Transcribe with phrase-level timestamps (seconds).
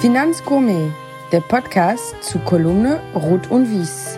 [0.00, 0.92] Finanzgourmet,
[1.32, 4.16] der Podcast zu Kolumne Rot und Wies.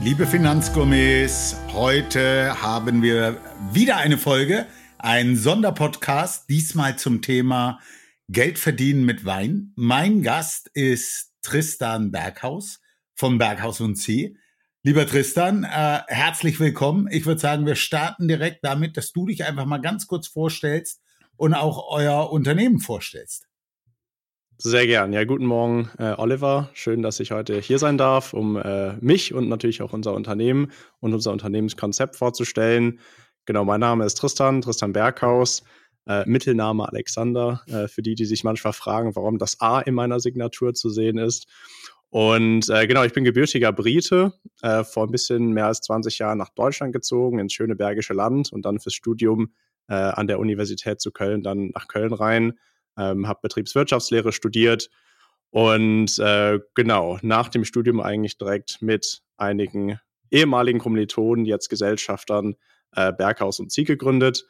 [0.00, 3.40] Liebe Finanzgourmets, heute haben wir
[3.72, 7.80] wieder eine Folge, einen Sonderpodcast, diesmal zum Thema
[8.28, 9.72] Geld verdienen mit Wein.
[9.74, 12.78] Mein Gast ist Tristan Berghaus
[13.16, 14.36] von Berghaus und C.
[14.86, 17.08] Lieber Tristan, äh, herzlich willkommen.
[17.10, 21.02] Ich würde sagen, wir starten direkt damit, dass du dich einfach mal ganz kurz vorstellst
[21.36, 23.48] und auch euer Unternehmen vorstellst.
[24.58, 25.12] Sehr gern.
[25.12, 26.70] Ja, guten Morgen, äh, Oliver.
[26.72, 30.70] Schön, dass ich heute hier sein darf, um äh, mich und natürlich auch unser Unternehmen
[31.00, 33.00] und unser Unternehmenskonzept vorzustellen.
[33.44, 35.64] Genau, mein Name ist Tristan, Tristan Berghaus.
[36.08, 40.20] Äh, Mittelname Alexander, äh, für die, die sich manchmal fragen, warum das A in meiner
[40.20, 41.48] Signatur zu sehen ist.
[42.16, 46.38] Und äh, genau, ich bin gebürtiger Brite, äh, vor ein bisschen mehr als 20 Jahren
[46.38, 49.52] nach Deutschland gezogen, ins schöne Bergische Land und dann fürs Studium
[49.88, 52.54] äh, an der Universität zu Köln, dann nach Köln rein,
[52.96, 54.88] ähm, habe Betriebswirtschaftslehre studiert
[55.50, 60.00] und äh, genau, nach dem Studium eigentlich direkt mit einigen
[60.30, 62.56] ehemaligen Kommilitonen, jetzt Gesellschaftern,
[62.92, 64.46] äh, Berghaus und Zieg gegründet.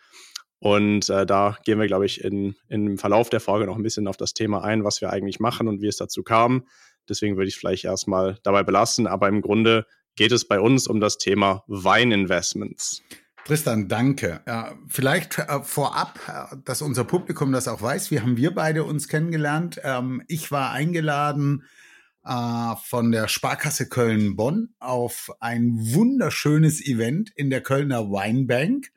[0.60, 4.06] Und äh, da gehen wir, glaube ich, in, im Verlauf der Folge noch ein bisschen
[4.06, 6.64] auf das Thema ein, was wir eigentlich machen und wie es dazu kam.
[7.08, 9.06] Deswegen würde ich vielleicht erstmal dabei belassen.
[9.06, 13.02] Aber im Grunde geht es bei uns um das Thema Weininvestments.
[13.46, 14.40] Tristan, danke.
[14.46, 18.10] Ja, vielleicht äh, vorab, äh, dass unser Publikum das auch weiß.
[18.10, 19.80] Wie haben wir beide uns kennengelernt?
[19.84, 21.62] Ähm, ich war eingeladen
[22.24, 28.88] äh, von der Sparkasse Köln-Bonn auf ein wunderschönes Event in der Kölner Weinbank.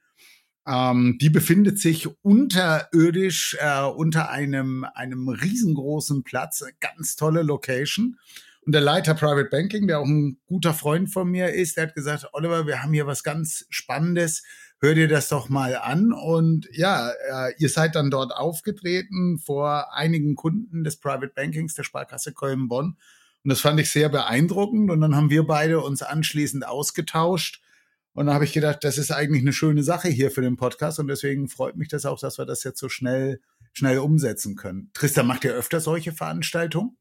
[0.70, 8.18] Ähm, die befindet sich unterirdisch äh, unter einem, einem riesengroßen Platz, ganz tolle Location.
[8.62, 11.96] Und der Leiter Private Banking, der auch ein guter Freund von mir ist, der hat
[11.96, 14.44] gesagt, Oliver, wir haben hier was ganz Spannendes.
[14.80, 16.14] Hör dir das doch mal an.
[16.14, 21.84] Und ja, äh, ihr seid dann dort aufgetreten vor einigen Kunden des Private Bankings der
[21.84, 22.96] Sparkasse Köln-Bonn.
[23.44, 24.92] Und das fand ich sehr beeindruckend.
[24.92, 27.62] Und dann haben wir beide uns anschließend ausgetauscht
[28.14, 31.00] und da habe ich gedacht, das ist eigentlich eine schöne Sache hier für den Podcast
[31.00, 33.40] und deswegen freut mich das auch, dass wir das jetzt so schnell,
[33.74, 34.90] schnell umsetzen können.
[34.94, 36.98] Tristan, macht ihr öfter solche Veranstaltungen?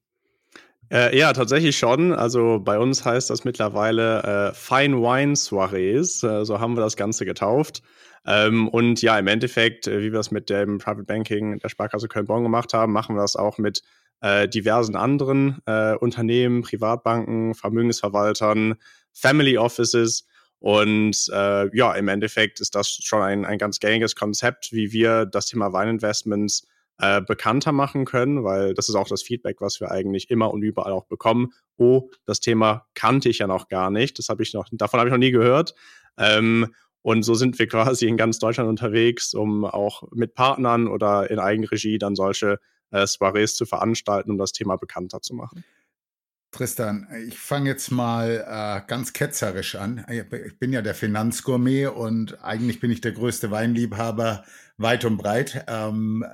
[0.91, 2.13] Äh, ja, tatsächlich schon.
[2.15, 6.23] Also bei uns heißt das mittlerweile äh, Fine Wine Soirees.
[6.23, 7.83] Äh, so haben wir das Ganze getauft.
[8.27, 12.09] Ähm, und ja, im Endeffekt, äh, wie wir es mit dem Private Banking der Sparkasse
[12.09, 13.83] Köln-Bonn gemacht haben, machen wir das auch mit
[14.21, 18.77] äh, diversen anderen äh, Unternehmen, Privatbanken, Vermögensverwaltern,
[19.13, 20.27] Family Offices.
[20.61, 25.25] Und äh, ja, im Endeffekt ist das schon ein, ein ganz gängiges Konzept, wie wir
[25.25, 26.67] das Thema Weininvestments
[26.99, 30.63] äh, bekannter machen können, weil das ist auch das Feedback, was wir eigentlich immer und
[30.63, 31.53] überall auch bekommen.
[31.77, 34.19] Oh, das Thema kannte ich ja noch gar nicht.
[34.19, 35.75] Das habe ich noch, davon habe ich noch nie gehört.
[36.17, 41.31] Ähm, und so sind wir quasi in ganz Deutschland unterwegs, um auch mit Partnern oder
[41.31, 42.59] in Eigenregie dann solche
[42.91, 45.65] äh, Soirees zu veranstalten, um das Thema bekannter zu machen.
[46.51, 50.07] Tristan, ich fange jetzt mal äh, ganz ketzerisch an.
[50.09, 54.45] Ich bin ja der Finanzgourmet und eigentlich bin ich der größte Weinliebhaber
[54.79, 55.65] weit und breit.
[55.69, 56.25] Ähm,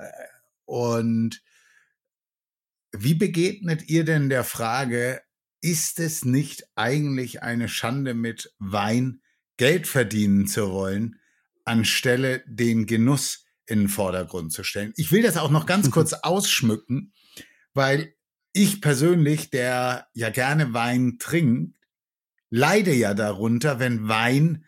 [0.63, 1.41] und
[2.93, 5.21] wie begegnet ihr denn der Frage,
[5.61, 9.21] ist es nicht eigentlich eine Schande mit Wein
[9.57, 11.19] Geld verdienen zu wollen,
[11.65, 14.93] anstelle den Genuss in den Vordergrund zu stellen?
[14.95, 17.13] Ich will das auch noch ganz kurz ausschmücken,
[17.73, 18.14] weil
[18.55, 21.75] ich persönlich, der ja gerne Wein trinkt,
[22.49, 24.65] leide ja darunter, wenn Wein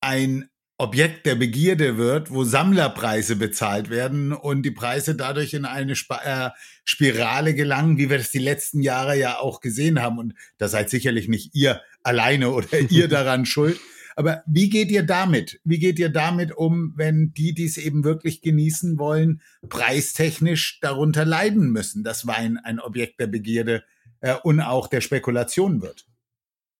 [0.00, 5.92] ein Objekt der Begierde wird, wo Sammlerpreise bezahlt werden und die Preise dadurch in eine
[5.96, 6.50] Sp äh,
[6.84, 10.18] Spirale gelangen, wie wir das die letzten Jahre ja auch gesehen haben.
[10.18, 13.80] Und da seid sicherlich nicht ihr alleine oder ihr daran schuld.
[14.16, 15.60] Aber wie geht ihr damit?
[15.64, 21.24] Wie geht ihr damit um, wenn die, die es eben wirklich genießen wollen, preistechnisch darunter
[21.24, 23.84] leiden müssen, dass Wein ein Objekt der Begierde
[24.20, 26.06] äh, und auch der Spekulation wird?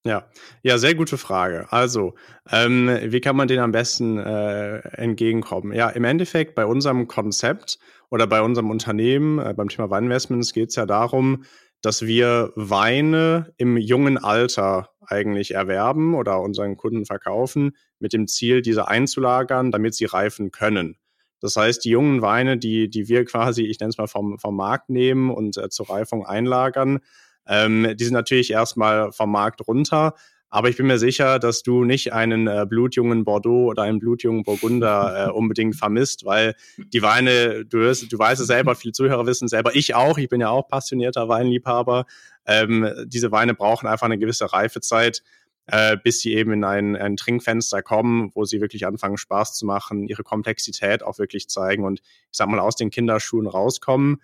[0.06, 0.28] Ja,
[0.62, 1.66] ja, sehr gute Frage.
[1.70, 2.14] Also,
[2.50, 5.72] ähm, wie kann man denen am besten äh, entgegenkommen?
[5.72, 7.78] Ja, im Endeffekt bei unserem Konzept
[8.10, 11.44] oder bei unserem Unternehmen, äh, beim Thema Weininvestments geht es ja darum,
[11.80, 18.62] dass wir Weine im jungen Alter eigentlich erwerben oder unseren Kunden verkaufen, mit dem Ziel,
[18.62, 20.96] diese einzulagern, damit sie reifen können.
[21.40, 24.56] Das heißt, die jungen Weine, die, die wir quasi, ich nenne es mal, vom, vom
[24.56, 27.00] Markt nehmen und äh, zur Reifung einlagern,
[27.46, 30.14] ähm, die sind natürlich erstmal vom Markt runter,
[30.54, 34.44] aber ich bin mir sicher, dass du nicht einen äh, blutjungen Bordeaux oder einen blutjungen
[34.44, 39.26] Burgunder äh, unbedingt vermisst, weil die Weine, du, hörst, du weißt es selber, viele Zuhörer
[39.26, 42.04] wissen selber, ich auch, ich bin ja auch passionierter Weinliebhaber.
[42.46, 45.22] Ähm, diese Weine brauchen einfach eine gewisse Reifezeit.
[45.66, 49.64] äh, bis sie eben in ein, ein Trinkfenster kommen, wo sie wirklich anfangen, Spaß zu
[49.66, 54.20] machen, ihre Komplexität auch wirklich zeigen und ich sag mal aus den Kinderschuhen rauskommen.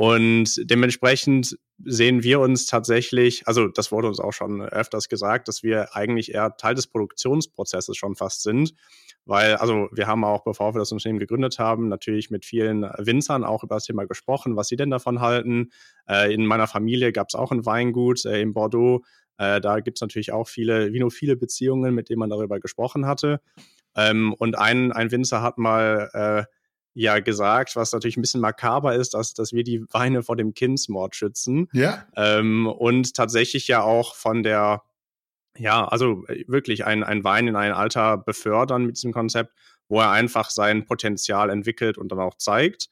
[0.00, 5.62] Und dementsprechend sehen wir uns tatsächlich, also das wurde uns auch schon öfters gesagt, dass
[5.62, 8.72] wir eigentlich eher Teil des Produktionsprozesses schon fast sind.
[9.26, 13.44] Weil, also wir haben auch, bevor wir das Unternehmen gegründet haben, natürlich mit vielen Winzern
[13.44, 15.68] auch über das Thema gesprochen, was sie denn davon halten.
[16.08, 19.04] Äh, in meiner Familie gab es auch ein Weingut äh, in Bordeaux.
[19.36, 22.58] Äh, da gibt es natürlich auch viele, wie nur viele Beziehungen, mit denen man darüber
[22.58, 23.42] gesprochen hatte.
[23.94, 26.59] Ähm, und ein, ein Winzer hat mal äh,
[27.00, 30.54] ja gesagt, was natürlich ein bisschen makaber ist, dass, dass wir die Weine vor dem
[30.54, 31.68] Kindsmord schützen.
[31.72, 32.06] Ja.
[32.16, 34.82] Ähm, und tatsächlich ja auch von der,
[35.56, 39.52] ja, also äh, wirklich ein, ein Wein in ein Alter befördern mit diesem Konzept,
[39.88, 42.90] wo er einfach sein Potenzial entwickelt und dann auch zeigt.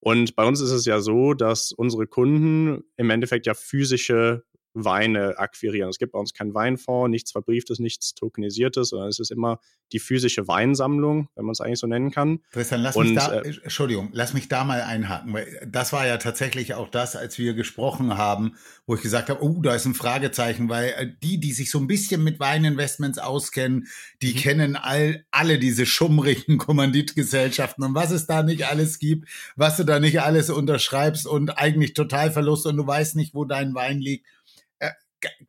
[0.00, 4.44] Und bei uns ist es ja so, dass unsere Kunden im Endeffekt ja physische
[4.84, 5.88] Weine akquirieren.
[5.90, 9.60] Es gibt bei uns keinen Weinfonds, nichts Verbrieftes, nichts Tokenisiertes, sondern es ist immer
[9.92, 12.40] die physische Weinsammlung, wenn man es eigentlich so nennen kann.
[12.52, 16.06] Christian, lass Und, mich da, äh, Entschuldigung, lass mich da mal einhaken, weil das war
[16.06, 19.86] ja tatsächlich auch das, als wir gesprochen haben, wo ich gesagt habe, oh, da ist
[19.86, 23.88] ein Fragezeichen, weil äh, die, die sich so ein bisschen mit Weininvestments auskennen,
[24.22, 24.38] die mhm.
[24.38, 29.84] kennen all, alle diese schummrigen Kommanditgesellschaften und was es da nicht alles gibt, was du
[29.84, 34.00] da nicht alles unterschreibst und eigentlich total Verlust und du weißt nicht, wo dein Wein
[34.00, 34.26] liegt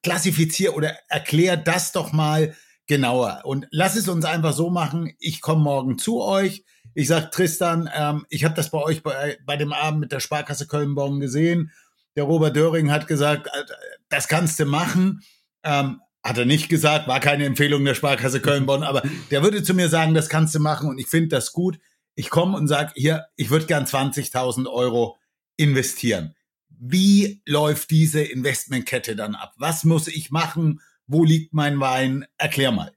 [0.04, 2.56] klassifizier oder erklär das doch mal
[2.88, 3.42] genauer.
[3.44, 6.64] Und lass es uns einfach so machen, ich komme morgen zu euch.
[6.96, 10.20] Ich sag Tristan, ähm, ich habe das bei euch bei, bei dem Abend mit der
[10.20, 11.72] Sparkasse Köln-Bonn gesehen.
[12.16, 13.64] Der Robert Döring hat gesagt, äh,
[14.10, 15.22] das kannst du machen.
[15.64, 19.74] Ähm, hat er nicht gesagt, war keine Empfehlung der Sparkasse Köln-Bonn, aber der würde zu
[19.74, 21.80] mir sagen, das kannst du machen und ich finde das gut.
[22.16, 25.18] Ich komme und sage, hier, ich würde gern 20.000 Euro
[25.56, 26.36] investieren.
[26.80, 29.54] Wie läuft diese Investmentkette dann ab?
[29.58, 30.80] Was muss ich machen?
[31.08, 32.26] Wo liegt mein Wein?
[32.38, 32.94] Erklär mal.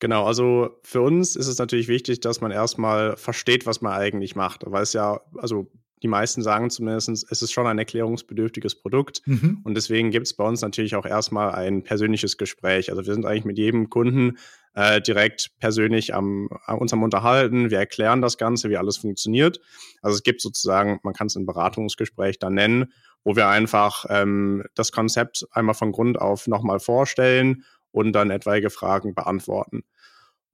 [0.00, 4.34] Genau, also für uns ist es natürlich wichtig, dass man erstmal versteht, was man eigentlich
[4.36, 4.62] macht.
[4.66, 5.70] Weil es ja, also
[6.04, 9.22] die meisten sagen zumindest, es ist schon ein erklärungsbedürftiges Produkt.
[9.24, 9.62] Mhm.
[9.64, 12.90] Und deswegen gibt es bei uns natürlich auch erstmal ein persönliches Gespräch.
[12.90, 14.36] Also wir sind eigentlich mit jedem Kunden
[14.74, 17.70] äh, direkt persönlich am, an uns am Unterhalten.
[17.70, 19.60] Wir erklären das Ganze, wie alles funktioniert.
[20.02, 22.92] Also es gibt sozusagen, man kann es ein Beratungsgespräch dann nennen,
[23.24, 28.68] wo wir einfach ähm, das Konzept einmal von Grund auf nochmal vorstellen und dann etwaige
[28.68, 29.84] Fragen beantworten.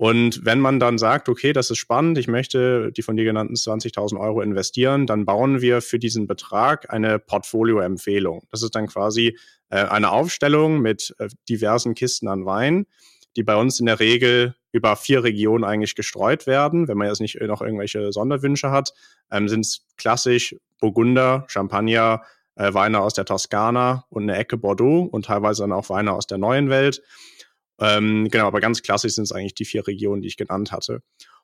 [0.00, 3.52] Und wenn man dann sagt, okay, das ist spannend, ich möchte die von dir genannten
[3.52, 8.44] 20.000 Euro investieren, dann bauen wir für diesen Betrag eine Portfolio-Empfehlung.
[8.50, 9.36] Das ist dann quasi
[9.68, 12.86] äh, eine Aufstellung mit äh, diversen Kisten an Wein,
[13.36, 16.88] die bei uns in der Regel über vier Regionen eigentlich gestreut werden.
[16.88, 18.94] Wenn man jetzt nicht noch irgendwelche Sonderwünsche hat,
[19.30, 22.22] ähm, sind es klassisch Burgunder, Champagner,
[22.54, 26.26] äh, Weine aus der Toskana und eine Ecke Bordeaux und teilweise dann auch Weine aus
[26.26, 27.02] der neuen Welt.
[27.80, 31.02] Ähm, genau, aber ganz klassisch sind es eigentlich die vier Regionen, die ich genannt hatte.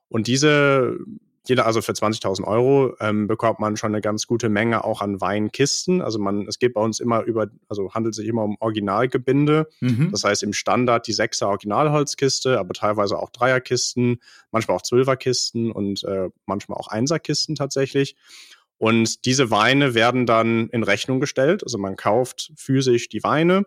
[0.08, 0.98] Und diese,
[1.46, 5.20] jeder, also für 20.000 Euro ähm, bekommt man schon eine ganz gute Menge auch an
[5.20, 6.02] Weinkisten.
[6.02, 9.68] Also man, es geht bei uns immer über, also handelt sich immer um Originalgebinde.
[9.80, 10.10] Mhm.
[10.12, 14.18] Das heißt im Standard die sechser Originalholzkiste, aber teilweise auch Dreierkisten,
[14.50, 18.14] manchmal auch Zwölferkisten und äh, manchmal auch Einserkisten tatsächlich.
[18.78, 21.62] Und diese Weine werden dann in Rechnung gestellt.
[21.62, 23.64] Also man kauft physisch die Weine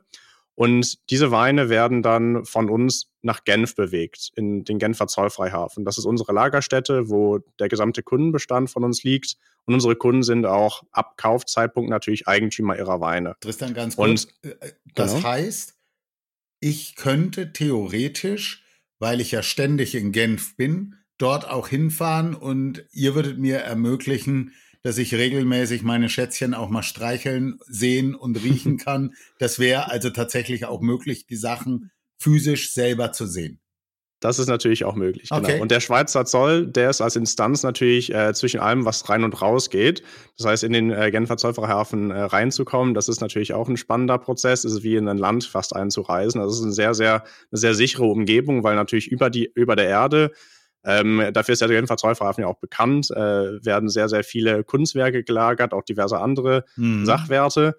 [0.60, 5.86] und diese Weine werden dann von uns nach Genf bewegt, in den Genfer Zollfreihafen.
[5.86, 9.38] Das ist unsere Lagerstätte, wo der gesamte Kundenbestand von uns liegt.
[9.64, 13.38] Und unsere Kunden sind auch ab Kaufzeitpunkt natürlich Eigentümer ihrer Weine.
[13.40, 14.26] Tristan, ganz kurz.
[14.26, 15.30] Und, äh, das genau.
[15.30, 15.78] heißt,
[16.60, 18.66] ich könnte theoretisch,
[19.00, 24.52] weil ich ja ständig in Genf bin, dort auch hinfahren und ihr würdet mir ermöglichen,
[24.84, 29.14] dass ich regelmäßig meine Schätzchen auch mal streicheln, sehen und riechen kann.
[29.40, 33.60] Das wäre also tatsächlich auch möglich, die Sachen physisch selber zu sehen.
[34.20, 35.42] Das ist natürlich auch möglich, genau.
[35.42, 35.62] Okay.
[35.62, 39.42] Und der Schweizer Zoll, der ist als Instanz natürlich äh, zwischen allem, was rein und
[39.42, 40.04] raus geht.
[40.38, 44.18] Das heißt, in den äh, Genfer Zollfreihafen äh, reinzukommen, das ist natürlich auch ein spannender
[44.18, 44.66] Prozess.
[44.66, 46.42] Es ist wie in ein Land fast einzureisen.
[46.42, 49.88] Das ist eine sehr, sehr, eine sehr sichere Umgebung, weil natürlich über die, über der
[49.88, 50.32] Erde
[50.84, 55.24] ähm, dafür ist der Genfer Zollverhafen ja auch bekannt, äh, werden sehr, sehr viele Kunstwerke
[55.24, 57.06] gelagert, auch diverse andere mhm.
[57.06, 57.78] Sachwerte.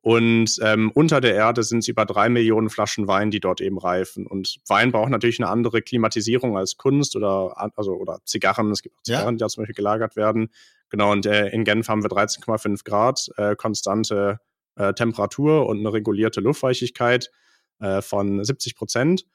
[0.00, 3.76] Und ähm, unter der Erde sind es über drei Millionen Flaschen Wein, die dort eben
[3.76, 4.24] reifen.
[4.24, 8.70] Und Wein braucht natürlich eine andere Klimatisierung als Kunst oder, also, oder Zigarren.
[8.70, 9.32] Es gibt auch Zigarren, ja.
[9.32, 10.50] die da zum Beispiel gelagert werden.
[10.90, 14.38] Genau, und äh, in Genf haben wir 13,5 Grad, äh, konstante
[14.76, 17.32] äh, Temperatur und eine regulierte Luftfeuchtigkeit
[17.80, 19.26] äh, von 70 Prozent.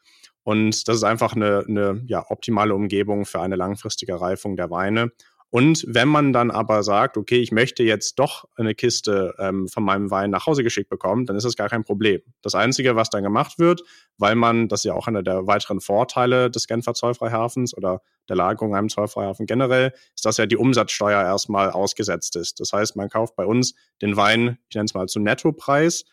[0.43, 5.11] Und das ist einfach eine, eine ja, optimale Umgebung für eine langfristige Reifung der Weine.
[5.51, 9.83] Und wenn man dann aber sagt, okay, ich möchte jetzt doch eine Kiste ähm, von
[9.83, 12.21] meinem Wein nach Hause geschickt bekommen, dann ist das gar kein Problem.
[12.41, 13.83] Das Einzige, was dann gemacht wird,
[14.17, 18.37] weil man, das ist ja auch einer der weiteren Vorteile des Genfer Zollfreihafens oder der
[18.37, 22.61] Lagerung einem Zollfreihafen generell, ist, dass ja die Umsatzsteuer erstmal ausgesetzt ist.
[22.61, 26.05] Das heißt, man kauft bei uns den Wein, ich nenne es mal zum Nettopreis.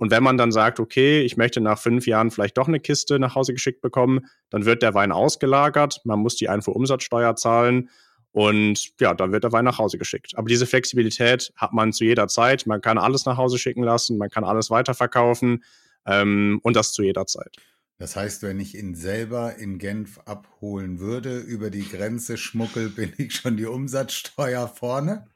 [0.00, 3.18] Und wenn man dann sagt, okay, ich möchte nach fünf Jahren vielleicht doch eine Kiste
[3.18, 7.90] nach Hause geschickt bekommen, dann wird der Wein ausgelagert, man muss die Einfuhrumsatzsteuer zahlen
[8.32, 10.32] und ja, dann wird der Wein nach Hause geschickt.
[10.36, 12.66] Aber diese Flexibilität hat man zu jeder Zeit.
[12.66, 15.62] Man kann alles nach Hause schicken lassen, man kann alles weiterverkaufen
[16.06, 17.56] ähm, und das zu jeder Zeit.
[17.98, 23.12] Das heißt, wenn ich ihn selber in Genf abholen würde, über die Grenze schmuckel, bin
[23.18, 25.26] ich schon die Umsatzsteuer vorne?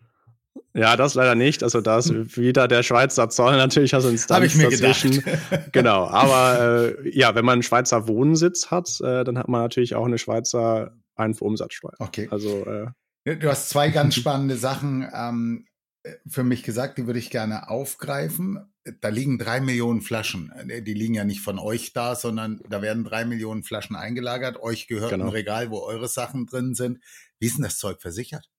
[0.77, 1.63] Ja, das leider nicht.
[1.63, 2.37] Also da ist hm.
[2.37, 5.23] wieder der Schweizer Zoll natürlich also Instanz Habe ich mir dazwischen.
[5.73, 9.95] Genau, aber äh, ja, wenn man einen Schweizer Wohnsitz hat, äh, dann hat man natürlich
[9.95, 11.95] auch eine Schweizer Einfuhrumsatzsteuer.
[11.99, 12.29] Okay.
[12.31, 15.67] Also äh, du hast zwei ganz spannende Sachen ähm,
[16.27, 18.59] für mich gesagt, die würde ich gerne aufgreifen.
[19.01, 20.53] Da liegen drei Millionen Flaschen.
[20.67, 24.63] Die liegen ja nicht von euch da, sondern da werden drei Millionen Flaschen eingelagert.
[24.63, 25.27] Euch gehört genau.
[25.27, 26.99] ein Regal, wo eure Sachen drin sind.
[27.39, 28.51] Wie ist denn das Zeug versichert?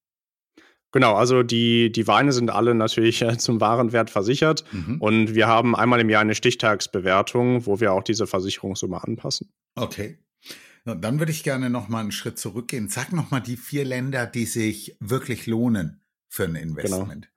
[0.92, 5.02] Genau, also die, die Weine sind alle natürlich äh, zum Warenwert versichert mhm.
[5.02, 9.50] und wir haben einmal im Jahr eine Stichtagsbewertung, wo wir auch diese Versicherungssumme anpassen.
[9.76, 10.20] Okay.
[10.86, 12.90] Dann würde ich gerne noch mal einen Schritt zurückgehen.
[12.90, 16.70] Sag noch mal die vier Länder, die sich wirklich lohnen für ein genau.
[16.70, 17.10] Investment.
[17.24, 17.36] Genau.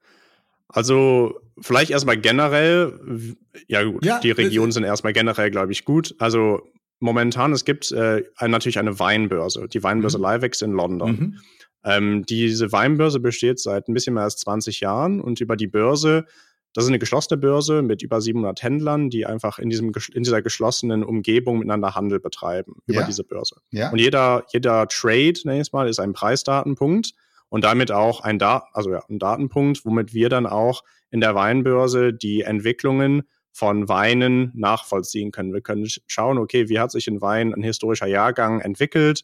[0.67, 3.35] Also vielleicht erstmal generell,
[3.67, 6.15] ja gut, ja, die Regionen sind erstmal generell, glaube ich, gut.
[6.19, 6.61] Also
[6.99, 10.25] momentan, es gibt äh, natürlich eine Weinbörse, die Weinbörse mhm.
[10.25, 11.11] Livex in London.
[11.11, 11.39] Mhm.
[11.83, 16.25] Ähm, diese Weinbörse besteht seit ein bisschen mehr als 20 Jahren und über die Börse
[16.73, 20.41] das ist eine geschlossene Börse mit über 700 Händlern, die einfach in, diesem, in dieser
[20.41, 23.07] geschlossenen Umgebung miteinander Handel betreiben über ja.
[23.07, 23.55] diese Börse.
[23.71, 23.89] Ja.
[23.89, 27.13] Und jeder, jeder Trade, nenne ich es mal, ist ein Preisdatenpunkt
[27.49, 31.33] und damit auch ein, da also ja, ein Datenpunkt, womit wir dann auch in der
[31.33, 35.53] Weinbörse die Entwicklungen von Weinen nachvollziehen können.
[35.53, 39.23] Wir können schauen, okay, wie hat sich ein Wein, ein historischer Jahrgang entwickelt?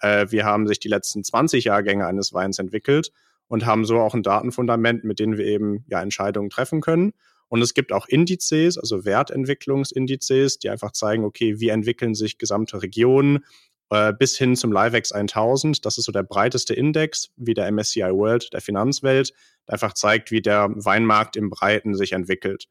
[0.00, 3.12] Äh, wie haben sich die letzten 20 Jahrgänge eines Weins entwickelt?
[3.48, 7.12] und haben so auch ein Datenfundament, mit dem wir eben ja Entscheidungen treffen können.
[7.48, 12.82] Und es gibt auch Indizes, also Wertentwicklungsindizes, die einfach zeigen, okay, wie entwickeln sich gesamte
[12.82, 13.44] Regionen
[13.90, 15.86] äh, bis hin zum LiveX 1000.
[15.86, 19.32] Das ist so der breiteste Index, wie der MSCI World der Finanzwelt,
[19.68, 22.64] der einfach zeigt, wie der Weinmarkt im Breiten sich entwickelt.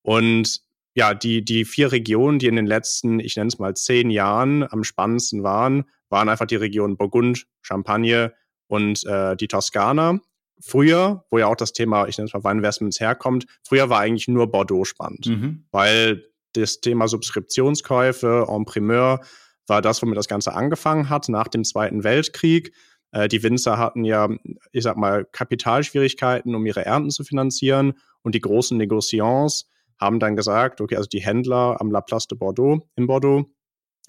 [0.00, 0.62] Und
[0.94, 4.66] ja, die, die vier Regionen, die in den letzten, ich nenne es mal, zehn Jahren
[4.72, 8.32] am spannendsten waren, waren einfach die Regionen Burgund, Champagne,
[8.68, 10.20] und äh, die Toskana.
[10.60, 14.28] Früher, wo ja auch das Thema, ich nenne es mal Weinvestments herkommt, früher war eigentlich
[14.28, 15.66] nur Bordeaux spannend, mhm.
[15.70, 19.20] weil das Thema Subskriptionskäufe en primeur
[19.66, 22.72] war das, womit das Ganze angefangen hat nach dem Zweiten Weltkrieg.
[23.12, 24.28] Äh, die Winzer hatten ja,
[24.72, 30.36] ich sag mal, Kapitalschwierigkeiten, um ihre Ernten zu finanzieren und die großen Negociants haben dann
[30.36, 33.48] gesagt, okay, also die Händler am La Place de Bordeaux in Bordeaux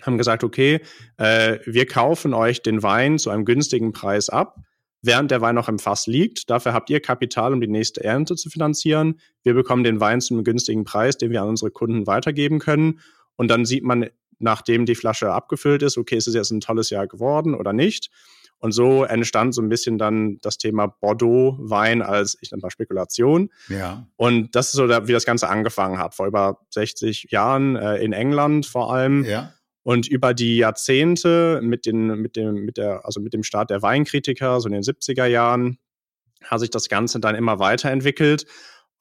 [0.01, 0.81] haben gesagt, okay,
[1.17, 4.57] äh, wir kaufen euch den Wein zu einem günstigen Preis ab,
[5.01, 6.49] während der Wein noch im Fass liegt.
[6.49, 9.19] Dafür habt ihr Kapital, um die nächste Ernte zu finanzieren.
[9.43, 12.99] Wir bekommen den Wein zu einem günstigen Preis, den wir an unsere Kunden weitergeben können.
[13.35, 16.89] Und dann sieht man, nachdem die Flasche abgefüllt ist, okay, ist es jetzt ein tolles
[16.89, 18.09] Jahr geworden oder nicht.
[18.59, 23.49] Und so entstand so ein bisschen dann das Thema Bordeaux-Wein als, ich nenne mal Spekulation.
[23.69, 24.05] Ja.
[24.17, 28.11] Und das ist so, wie das Ganze angefangen hat, vor über 60 Jahren äh, in
[28.11, 29.23] England vor allem.
[29.23, 29.53] Ja.
[29.83, 33.81] Und über die Jahrzehnte mit, den, mit, dem, mit, der, also mit dem Start der
[33.81, 35.77] Weinkritiker, so in den 70er Jahren,
[36.43, 38.45] hat sich das Ganze dann immer weiterentwickelt.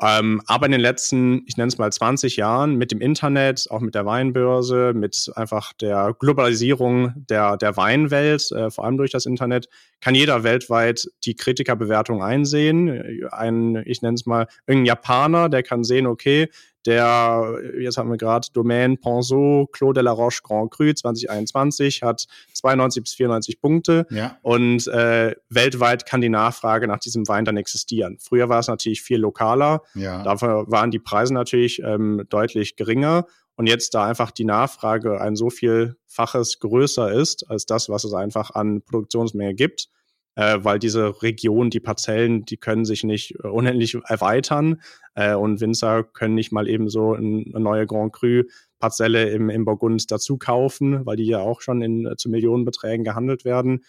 [0.00, 3.80] Ähm, aber in den letzten, ich nenne es mal 20 Jahren, mit dem Internet, auch
[3.80, 9.26] mit der Weinbörse, mit einfach der Globalisierung der, der Weinwelt, äh, vor allem durch das
[9.26, 9.68] Internet,
[10.00, 13.28] kann jeder weltweit die Kritikerbewertung einsehen.
[13.32, 16.49] Ein, ich nenne es mal, irgendein Japaner, der kann sehen, okay,
[16.88, 22.26] der, jetzt haben wir gerade Domaine Ponceau, Claude de la Roche Grand Cru 2021, hat
[22.54, 24.07] 92 bis 94 Punkte.
[24.11, 24.38] Ja.
[24.40, 28.16] Und äh, weltweit kann die Nachfrage nach diesem Wein dann existieren.
[28.21, 29.83] Früher war es natürlich viel lokaler.
[29.95, 30.23] Ja.
[30.23, 33.26] Dafür waren die Preise natürlich ähm, deutlich geringer.
[33.57, 38.14] Und jetzt, da einfach die Nachfrage ein so vielfaches größer ist als das, was es
[38.14, 39.88] einfach an Produktionsmenge gibt,
[40.37, 44.80] äh, weil diese Region, die Parzellen, die können sich nicht äh, unendlich erweitern
[45.18, 48.44] äh, und Winzer können nicht mal eben so eine neue Grand Cru
[48.78, 53.02] Parzelle im, im Burgund dazu kaufen, weil die ja auch schon in, äh, zu Millionenbeträgen
[53.02, 53.84] gehandelt werden.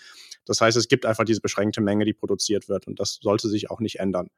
[0.45, 3.69] Das heißt, es gibt einfach diese beschränkte Menge, die produziert wird und das sollte sich
[3.69, 4.29] auch nicht ändern.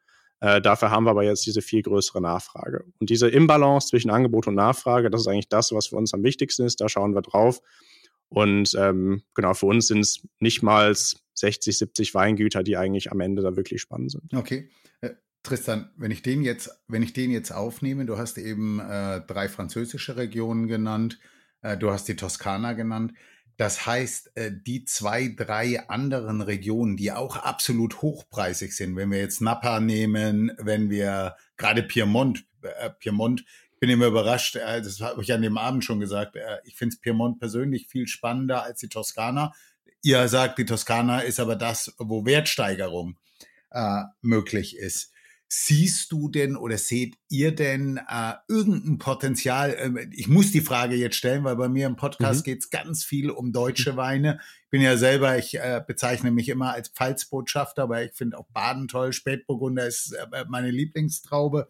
[0.41, 2.83] Äh, dafür haben wir aber jetzt diese viel größere Nachfrage.
[2.99, 6.23] Und diese Imbalance zwischen Angebot und Nachfrage, das ist eigentlich das, was für uns am
[6.23, 6.81] wichtigsten ist.
[6.81, 7.61] Da schauen wir drauf.
[8.27, 10.93] Und ähm, genau, für uns sind es nicht mal
[11.35, 14.33] 60, 70 Weingüter, die eigentlich am Ende da wirklich spannend sind.
[14.33, 14.69] Okay.
[15.43, 19.49] Tristan, wenn ich den jetzt, wenn ich den jetzt aufnehme, du hast eben äh, drei
[19.49, 21.19] französische Regionen genannt,
[21.61, 23.13] äh, du hast die Toskana genannt.
[23.57, 29.19] Das heißt, äh, die zwei, drei anderen Regionen, die auch absolut hochpreisig sind, wenn wir
[29.19, 33.41] jetzt Napa nehmen, wenn wir gerade Piemont, äh, Piemont,
[33.73, 36.75] ich bin immer überrascht, äh, das habe ich an dem Abend schon gesagt, äh, ich
[36.75, 39.53] finde Piemont persönlich viel spannender als die Toskana.
[40.03, 43.17] Ihr sagt, die Toskana ist aber das, wo Wertsteigerung
[43.71, 45.10] äh, möglich ist.
[45.53, 49.71] Siehst du denn oder seht ihr denn äh, irgendein Potenzial?
[49.71, 52.43] Äh, ich muss die Frage jetzt stellen, weil bei mir im Podcast mhm.
[52.45, 54.39] geht es ganz viel um deutsche Weine.
[54.63, 58.47] Ich bin ja selber, ich äh, bezeichne mich immer als Pfalzbotschafter, aber ich finde auch
[58.53, 59.11] Baden toll.
[59.11, 61.67] Spätburgunder ist äh, meine Lieblingstraube.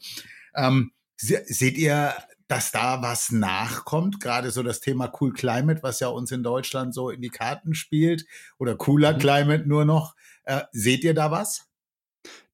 [0.53, 2.13] Ähm, seht ihr,
[2.47, 4.19] dass da was nachkommt?
[4.19, 7.73] Gerade so das Thema Cool Climate, was ja uns in Deutschland so in die Karten
[7.73, 8.27] spielt,
[8.59, 9.17] oder Cooler mhm.
[9.17, 10.15] Climate nur noch.
[10.43, 11.70] Äh, seht ihr da was?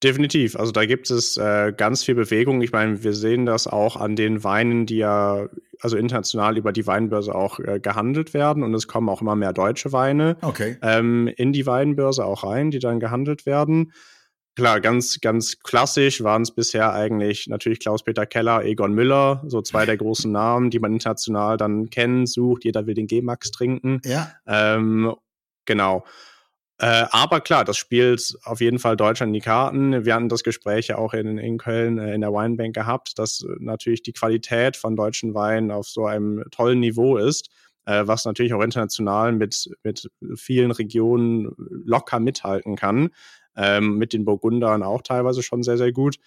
[0.04, 0.56] Definitiv.
[0.56, 2.62] Also da gibt es äh, ganz viel Bewegung.
[2.62, 5.50] Ich meine, wir sehen das auch an den Weinen, die ja
[5.82, 9.54] also international über die Weinbörse auch äh, gehandelt werden und es kommen auch immer mehr
[9.54, 10.78] deutsche Weine okay.
[10.82, 13.92] ähm, in die Weinbörse auch rein, die dann gehandelt werden.
[14.56, 19.86] Klar, ganz, ganz klassisch waren es bisher eigentlich natürlich Klaus-Peter Keller, Egon Müller, so zwei
[19.86, 22.66] der großen Namen, die man international dann kennt, sucht.
[22.66, 24.02] Jeder will den G-Max trinken.
[24.04, 24.32] Ja.
[24.48, 25.14] Ähm,
[25.66, 26.06] genau.
[26.80, 30.06] Äh, aber klar, das spielt auf jeden Fall Deutschland in die Karten.
[30.06, 33.44] Wir hatten das Gespräch ja auch in, in Köln äh, in der Weinbank gehabt, dass
[33.60, 37.50] natürlich die Qualität von deutschen Weinen auf so einem tollen Niveau ist,
[37.86, 43.10] äh, was natürlich auch international mit, mit vielen Regionen locker mithalten kann.
[43.56, 46.18] Ähm, mit den Burgundern auch teilweise schon sehr, sehr gut.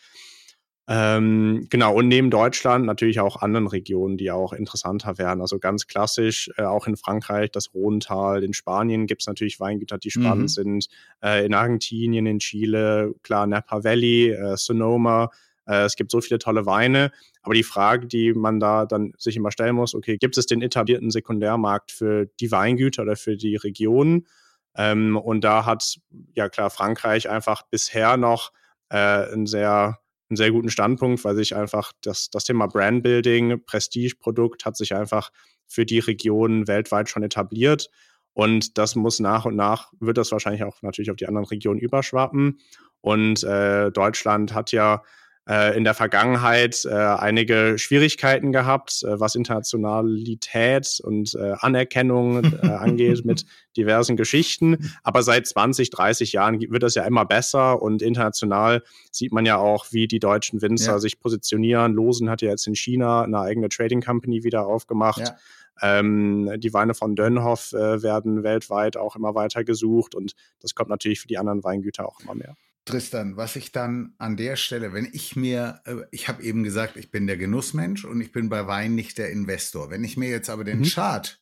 [0.92, 5.40] Ähm, genau, und neben Deutschland natürlich auch anderen Regionen, die auch interessanter werden.
[5.40, 9.98] Also ganz klassisch, äh, auch in Frankreich, das Rhontal, in Spanien gibt es natürlich Weingüter,
[9.98, 10.48] die spannend mhm.
[10.48, 10.88] sind.
[11.22, 15.30] Äh, in Argentinien, in Chile, klar, Napa Valley, äh, Sonoma.
[15.64, 17.12] Äh, es gibt so viele tolle Weine.
[17.42, 20.60] Aber die Frage, die man da dann sich immer stellen muss, okay, gibt es den
[20.60, 24.26] etablierten Sekundärmarkt für die Weingüter oder für die Regionen?
[24.74, 26.00] Ähm, und da hat,
[26.34, 28.50] ja klar, Frankreich einfach bisher noch
[28.88, 29.99] äh, ein sehr
[30.30, 35.30] einen sehr guten Standpunkt, weil sich einfach das, das Thema Brandbuilding, Prestigeprodukt hat sich einfach
[35.66, 37.90] für die Region weltweit schon etabliert.
[38.32, 41.80] Und das muss nach und nach, wird das wahrscheinlich auch natürlich auf die anderen Regionen
[41.80, 42.60] überschwappen.
[43.00, 45.02] Und äh, Deutschland hat ja
[45.46, 53.24] in der Vergangenheit äh, einige Schwierigkeiten gehabt, äh, was Internationalität und äh, Anerkennung äh, angeht
[53.24, 54.92] mit diversen Geschichten.
[55.02, 59.56] Aber seit 20, 30 Jahren wird das ja immer besser und international sieht man ja
[59.56, 60.98] auch, wie die deutschen Winzer ja.
[60.98, 61.94] sich positionieren.
[61.94, 65.20] Losen hat ja jetzt in China eine eigene Trading Company wieder aufgemacht.
[65.20, 65.36] Ja.
[65.82, 70.90] Ähm, die Weine von Dönhoff äh, werden weltweit auch immer weiter gesucht und das kommt
[70.90, 72.54] natürlich für die anderen Weingüter auch immer mehr.
[72.90, 76.96] Tristan, was ich dann an der Stelle, wenn ich mir, äh, ich habe eben gesagt,
[76.96, 79.90] ich bin der Genussmensch und ich bin bei Wein nicht der Investor.
[79.90, 80.84] Wenn ich mir jetzt aber den mhm.
[80.84, 81.40] Chart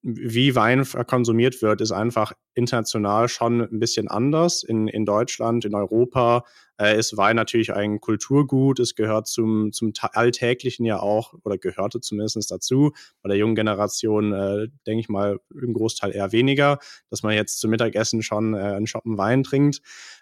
[0.02, 4.64] wie Wein konsumiert wird, ist einfach international schon ein bisschen anders.
[4.64, 6.42] In, in Deutschland, in Europa äh,
[6.78, 8.80] ist Wein natürlich ein Kulturgut.
[8.80, 12.92] Es gehört zum, zum Alltäglichen ja auch oder gehörte zumindest dazu.
[13.22, 16.78] Bei der jungen Generation äh, denke ich mal im Großteil eher weniger,
[17.10, 19.80] dass man jetzt zum Mittagessen schon äh, einen Schoppen Wein trinkt.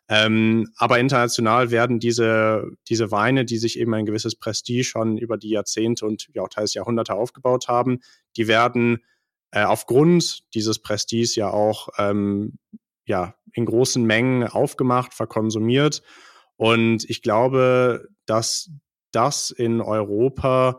[0.09, 5.37] Ähm, aber international werden diese, diese Weine, die sich eben ein gewisses Prestige schon über
[5.37, 8.01] die Jahrzehnte und ja auch teils Jahrhunderte aufgebaut haben,
[8.37, 9.05] die werden
[9.53, 12.59] äh, aufgrund dieses Prestige ja auch ähm,
[13.05, 16.03] ja, in großen Mengen aufgemacht, verkonsumiert.
[16.61, 18.71] Und ich glaube, dass
[19.13, 20.79] das in Europa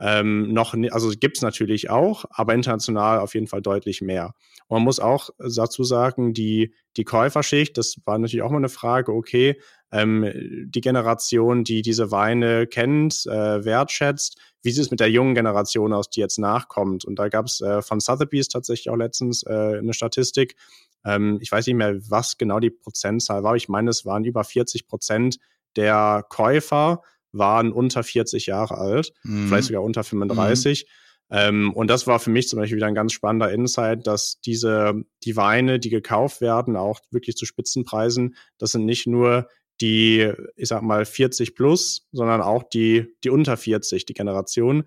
[0.00, 4.32] ähm, noch, also gibt es natürlich auch, aber international auf jeden Fall deutlich mehr.
[4.68, 8.70] Und man muss auch dazu sagen, die, die Käuferschicht, das war natürlich auch mal eine
[8.70, 9.60] Frage, okay,
[9.92, 10.32] ähm,
[10.66, 15.92] die Generation, die diese Weine kennt, äh, wertschätzt, wie sieht es mit der jungen Generation
[15.92, 17.04] aus, die jetzt nachkommt?
[17.04, 20.56] Und da gab es äh, von Sotheby's tatsächlich auch letztens äh, eine Statistik.
[21.04, 23.56] Ähm, ich weiß nicht mehr, was genau die Prozentzahl war.
[23.56, 25.38] Ich meine, es waren über 40 Prozent
[25.76, 29.48] der Käufer waren unter 40 Jahre alt, mhm.
[29.48, 30.86] vielleicht sogar unter 35.
[30.86, 30.92] Mhm.
[31.30, 34.94] Ähm, und das war für mich zum Beispiel wieder ein ganz spannender Insight, dass diese,
[35.24, 39.48] die Weine, die gekauft werden, auch wirklich zu Spitzenpreisen, das sind nicht nur
[39.80, 44.84] die, ich sag mal, 40 plus, sondern auch die, die unter 40, die Generation.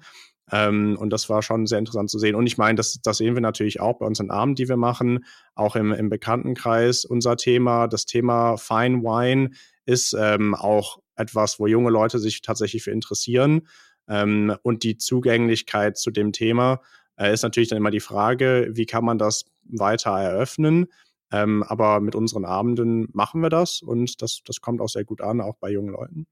[0.52, 2.36] Ähm, und das war schon sehr interessant zu sehen.
[2.36, 5.26] Und ich meine, das, das sehen wir natürlich auch bei unseren Abend, die wir machen,
[5.56, 7.06] auch im, im Bekanntenkreis.
[7.06, 9.52] Unser Thema, das Thema Fine Wine
[9.86, 13.68] ist ähm, auch etwas, wo junge Leute sich tatsächlich für interessieren.
[14.08, 16.82] Ähm, und die Zugänglichkeit zu dem Thema
[17.18, 20.88] äh, ist natürlich dann immer die Frage, wie kann man das weiter eröffnen?
[21.32, 25.22] Ähm, aber mit unseren Abenden machen wir das und das, das kommt auch sehr gut
[25.22, 26.28] an, auch bei jungen Leuten.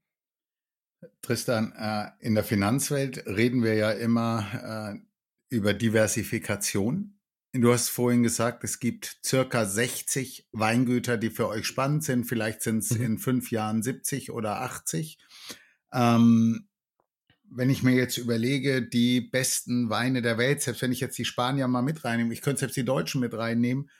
[1.22, 4.98] Tristan, äh, in der Finanzwelt reden wir ja immer äh,
[5.48, 7.18] über Diversifikation.
[7.52, 12.24] Du hast vorhin gesagt, es gibt circa 60 Weingüter, die für euch spannend sind.
[12.24, 13.04] Vielleicht sind es mhm.
[13.04, 15.18] in fünf Jahren 70 oder 80.
[15.92, 16.68] Ähm,
[17.50, 21.24] wenn ich mir jetzt überlege, die besten Weine der Welt, selbst wenn ich jetzt die
[21.24, 23.90] Spanier mal mit reinnehme, ich könnte selbst die Deutschen mit reinnehmen,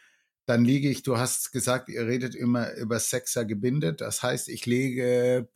[0.46, 4.00] dann liege ich, du hast gesagt, ihr redet immer über Sechser gebindet.
[4.00, 5.48] Das heißt, ich lege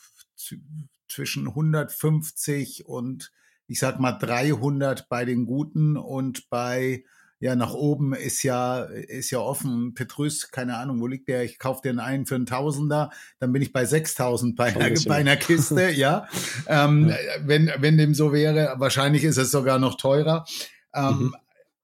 [1.15, 3.31] zwischen 150 und
[3.67, 7.05] ich sag mal 300 bei den Guten und bei
[7.41, 9.93] ja, nach oben ist ja, ist ja offen.
[9.93, 11.45] Petrus, keine Ahnung, wo liegt der?
[11.45, 15.17] Ich kaufe den einen für einen Tausender, dann bin ich bei 6000 bei, einer, bei
[15.17, 16.27] einer Kiste, ja.
[16.67, 17.17] Ähm, ja.
[17.41, 20.47] Wenn, wenn dem so wäre, wahrscheinlich ist es sogar noch teurer.
[20.95, 21.37] Ähm, mhm.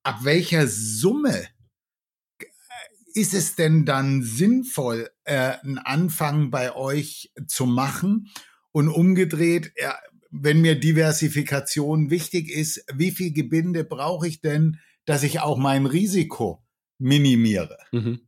[0.03, 1.47] Ab welcher Summe
[3.12, 8.31] ist es denn dann sinnvoll, äh, einen Anfang bei euch zu machen?
[8.72, 9.72] Und umgedreht,
[10.30, 15.87] wenn mir Diversifikation wichtig ist, wie viel Gebinde brauche ich denn, dass ich auch mein
[15.87, 16.62] Risiko
[16.98, 17.78] minimiere?
[17.92, 18.20] Mhm.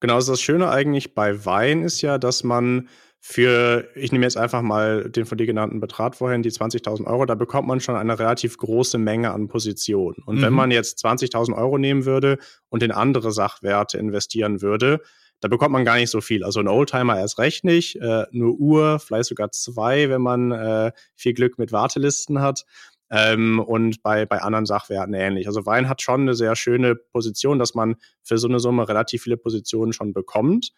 [0.00, 2.88] Genau, also das Schöne eigentlich bei Wein ist ja, dass man
[3.20, 7.26] für, ich nehme jetzt einfach mal den von dir genannten Betrag vorhin, die 20.000 Euro,
[7.26, 10.22] da bekommt man schon eine relativ große Menge an Positionen.
[10.24, 10.42] Und mhm.
[10.42, 15.00] wenn man jetzt 20.000 Euro nehmen würde und in andere Sachwerte investieren würde,
[15.40, 16.44] da bekommt man gar nicht so viel.
[16.44, 20.92] Also ein Oldtimer erst recht nicht, äh, nur Uhr, vielleicht sogar zwei, wenn man äh,
[21.14, 22.64] viel Glück mit Wartelisten hat.
[23.10, 25.46] Ähm, und bei, bei anderen Sachwerten ähnlich.
[25.46, 29.22] Also Wein hat schon eine sehr schöne Position, dass man für so eine Summe relativ
[29.22, 30.72] viele Positionen schon bekommt.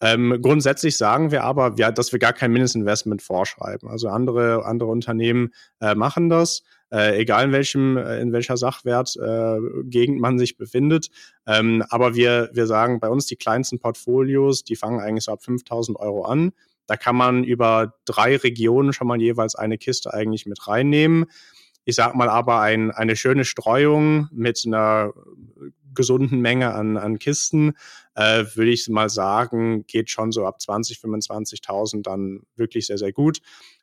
[0.00, 3.88] Ähm, grundsätzlich sagen wir aber, ja, dass wir gar kein Mindestinvestment vorschreiben.
[3.88, 10.16] Also andere, andere Unternehmen äh, machen das, äh, egal in welchem, äh, in welcher Sachwertgegend
[10.16, 11.08] äh, man sich befindet.
[11.46, 15.42] Ähm, aber wir, wir sagen bei uns, die kleinsten Portfolios, die fangen eigentlich so ab
[15.42, 16.52] 5000 Euro an.
[16.86, 21.26] Da kann man über drei Regionen schon mal jeweils eine Kiste eigentlich mit reinnehmen.
[21.84, 25.12] Ich sag mal aber ein, eine schöne Streuung mit einer
[25.94, 27.74] gesunden Menge an, an Kisten,
[28.14, 33.12] äh, würde ich mal sagen, geht schon so ab 20, 25.000 dann wirklich sehr, sehr
[33.12, 33.40] gut.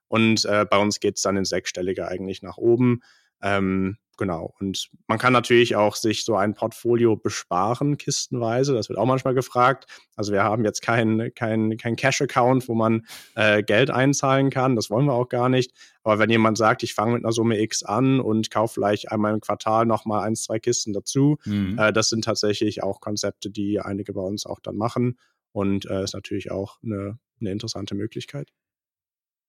[0.08, 3.02] Und äh, bei uns geht es dann in sechsstellige eigentlich nach oben.
[3.42, 4.54] Ähm, genau.
[4.60, 8.74] Und man kann natürlich auch sich so ein Portfolio besparen, kistenweise.
[8.74, 9.86] Das wird auch manchmal gefragt.
[10.16, 14.76] Also wir haben jetzt keinen kein, kein Cash-Account, wo man äh, Geld einzahlen kann.
[14.76, 15.72] Das wollen wir auch gar nicht.
[16.04, 19.34] Aber wenn jemand sagt, ich fange mit einer Summe X an und kaufe vielleicht einmal
[19.34, 21.78] im Quartal nochmal ein, zwei Kisten dazu, mhm.
[21.78, 25.20] äh, das sind tatsächlich auch Konzepte, die einige bei uns auch dann machen.
[25.52, 28.52] Und äh, ist natürlich auch eine, eine interessante Möglichkeit.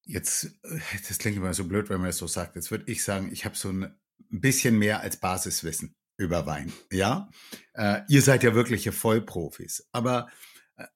[0.09, 2.57] Jetzt, äh, das klingt immer so blöd, wenn man es so sagt.
[2.57, 3.95] Jetzt würde ich sagen, ich habe so ein
[4.31, 6.73] bisschen mehr als Basiswissen über Wein.
[6.91, 7.31] Ja,
[7.75, 9.87] äh, ihr seid ja wirkliche Vollprofis.
[9.93, 10.29] Aber
[10.77, 10.87] äh,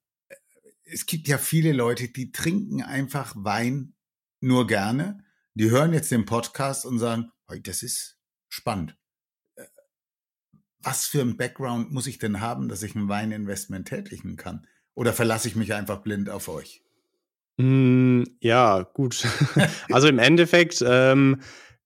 [0.85, 3.95] es gibt ja viele Leute, die trinken einfach Wein
[4.41, 5.23] nur gerne.
[5.55, 8.97] Die hören jetzt den Podcast und sagen, hey, das ist spannend.
[9.57, 9.67] Äh,
[10.79, 14.67] was für ein Background muss ich denn haben, dass ich ein Weininvestment tätigen kann?
[14.95, 16.83] Oder verlasse ich mich einfach blind auf euch?
[17.59, 19.25] Mm, ja, gut.
[19.91, 21.41] also im Endeffekt, ähm,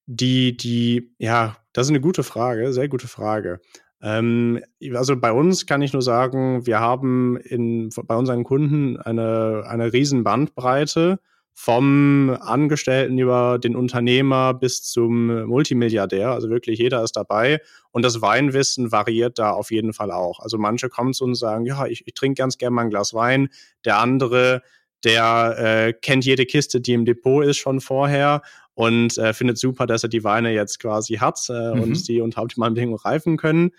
[0.07, 3.61] die, die, ja, das ist eine gute Frage, sehr gute Frage.
[4.03, 4.63] Ähm,
[4.95, 9.93] also bei uns kann ich nur sagen, wir haben in, bei unseren Kunden eine, eine
[9.93, 11.19] riesen Bandbreite
[11.59, 16.31] vom Angestellten über den Unternehmer bis zum Multimilliardär.
[16.31, 17.61] Also wirklich jeder ist dabei.
[17.93, 20.41] Und das Weinwissen variiert da auf jeden Fall auch.
[20.41, 22.91] Also manche kommen zu uns und sagen, ja, ich, ich trinke ganz gerne mal ein
[22.91, 23.49] Glas Wein.
[23.87, 24.63] Der andere,
[25.07, 28.43] der äh, kennt jede Kiste, die im Depot ist schon vorher
[28.75, 31.83] und äh, findet super, dass er die Weine jetzt quasi hat äh, mhm.
[31.83, 33.71] und die unter optimalen Bedingungen reifen können.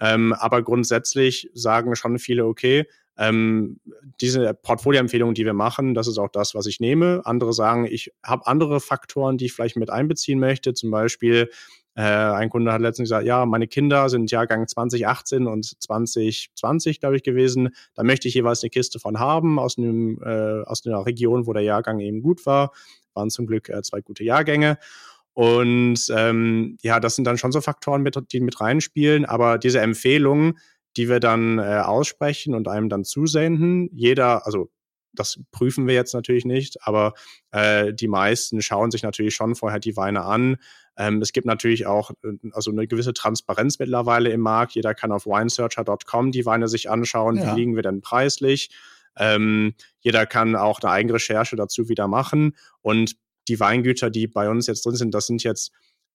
[0.00, 3.78] Ähm, aber grundsätzlich sagen schon viele, okay, ähm,
[4.20, 7.22] diese Portfolioempfehlungen, die wir machen, das ist auch das, was ich nehme.
[7.24, 10.74] Andere sagen, ich habe andere Faktoren, die ich vielleicht mit einbeziehen möchte.
[10.74, 11.48] Zum Beispiel,
[11.96, 17.16] äh, ein Kunde hat letztens gesagt, ja, meine Kinder sind Jahrgang 2018 und 2020, glaube
[17.16, 17.70] ich, gewesen.
[17.94, 21.52] Da möchte ich jeweils eine Kiste von haben aus, einem, äh, aus einer Region, wo
[21.52, 22.72] der Jahrgang eben gut war.
[23.14, 24.78] Waren zum Glück äh, zwei gute Jahrgänge.
[25.34, 29.24] Und ähm, ja, das sind dann schon so Faktoren, mit, die mit reinspielen.
[29.24, 30.58] Aber diese Empfehlungen,
[30.96, 33.88] die wir dann äh, aussprechen und einem dann zusenden.
[33.92, 34.70] Jeder, also
[35.12, 37.14] das prüfen wir jetzt natürlich nicht, aber
[37.52, 40.56] äh, die meisten schauen sich natürlich schon vorher die Weine an.
[40.96, 44.74] Ähm, es gibt natürlich auch äh, also eine gewisse Transparenz mittlerweile im Markt.
[44.74, 47.36] Jeder kann auf winesearcher.com die Weine sich anschauen.
[47.36, 47.52] Ja.
[47.52, 48.70] Wie liegen wir denn preislich?
[49.16, 52.56] Ähm, jeder kann auch eine eigene Recherche dazu wieder machen.
[52.82, 53.16] Und
[53.48, 55.72] die Weingüter, die bei uns jetzt drin sind, das sind jetzt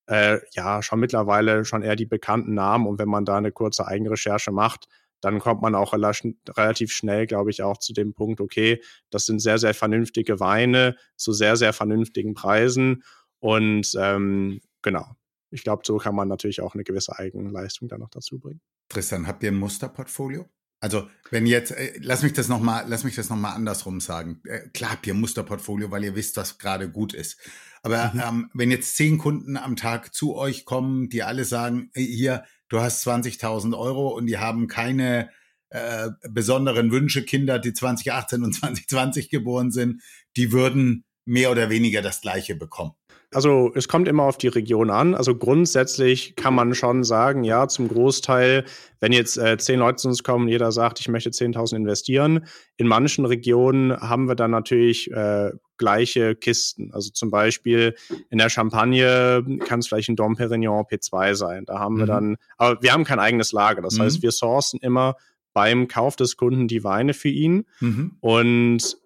[0.08, 2.88] äh, ja schon mittlerweile schon eher die bekannten Namen.
[2.88, 4.88] Und wenn man da eine kurze Eigenrecherche macht,
[5.22, 9.40] dann kommt man auch relativ schnell, glaube ich, auch zu dem Punkt, okay, das sind
[9.40, 13.04] sehr, sehr vernünftige Weine zu sehr, sehr vernünftigen Preisen.
[13.40, 15.16] Und ähm, genau,
[15.52, 18.62] ich glaube, so kann man natürlich auch eine gewisse Eigenleistung dann noch dazu bringen.
[18.90, 20.50] Tristan, habt ihr ein Musterportfolio?
[20.82, 24.42] Also, wenn jetzt, äh, lass mich das nochmal, lass mich das nochmal andersrum sagen.
[24.46, 27.38] Äh, klar habt ihr ein Musterportfolio, weil ihr wisst, was gerade gut ist.
[27.82, 28.22] Aber mhm.
[28.22, 32.80] ähm, wenn jetzt zehn Kunden am Tag zu euch kommen, die alle sagen, hier, du
[32.80, 35.30] hast 20.000 Euro und die haben keine
[35.70, 40.02] äh, besonderen Wünsche, Kinder, die 2018 und 2020 geboren sind,
[40.38, 42.94] die würden mehr oder weniger das Gleiche bekommen.
[43.32, 45.14] Also es kommt immer auf die Region an.
[45.14, 48.66] Also grundsätzlich kann man schon sagen, ja, zum Großteil,
[49.00, 52.46] wenn jetzt äh, zehn Leute zu uns kommen, jeder sagt, ich möchte 10.000 investieren.
[52.78, 56.92] In manchen Regionen haben wir dann natürlich äh, gleiche Kisten.
[56.92, 57.94] Also zum Beispiel
[58.32, 61.66] in der Champagne kann es vielleicht ein Dom Perignon P2 sein.
[61.66, 62.00] Da haben mhm.
[62.00, 63.84] wir dann, aber wir haben kein eigenes Lager.
[63.84, 64.04] Das mhm.
[64.04, 65.16] heißt, wir sourcen immer
[65.54, 67.66] beim Kauf des Kunden die Weine für ihn.
[67.80, 68.18] Mhm.
[68.22, 68.98] Und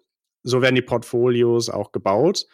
[0.42, 2.46] so werden die Portfolios auch gebaut.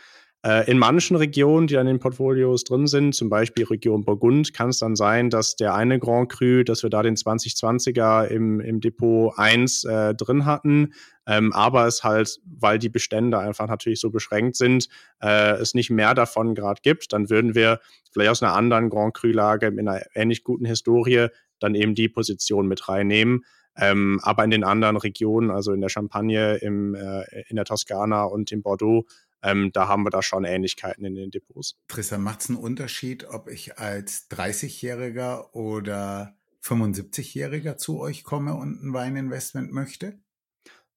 [0.42, 4.70] Äh, in manchen Regionen, die an den Portfolios drin sind, zum Beispiel Region Burgund, kann
[4.70, 8.80] es dann sein, dass der eine Grand Cru, dass wir da den 2020er im, im
[8.80, 10.94] Depot 1 äh, drin hatten,
[11.26, 14.88] ähm, aber es halt, weil die Bestände einfach natürlich so beschränkt sind,
[15.20, 17.78] äh, es nicht mehr davon gerade gibt, dann würden wir
[18.10, 22.66] vielleicht aus einer anderen Grand Cru-Lage mit einer ähnlich guten Historie dann eben die Position
[22.66, 23.44] mit reinnehmen.
[23.76, 28.24] Ähm, aber in den anderen Regionen, also in der Champagne, im, äh, in der Toskana
[28.24, 29.06] und in Bordeaux,
[29.42, 31.76] ähm, da haben wir da schon Ähnlichkeiten in den Depots.
[31.88, 38.82] Tristan, macht es einen Unterschied, ob ich als 30-Jähriger oder 75-Jähriger zu euch komme und
[38.82, 40.18] ein Weininvestment möchte?